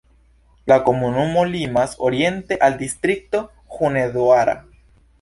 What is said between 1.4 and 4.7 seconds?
limas oriente al distrikto Hunedoara.